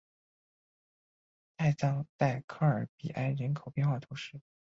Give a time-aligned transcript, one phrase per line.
[1.57, 4.41] 泰藏代科尔比埃人口变化图示